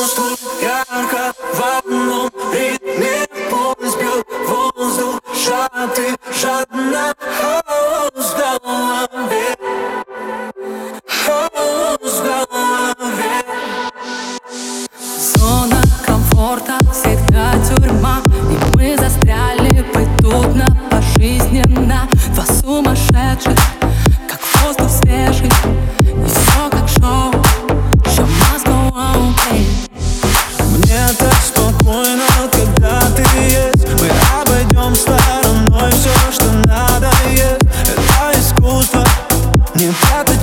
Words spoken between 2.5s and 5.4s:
и не пусть бьет воздух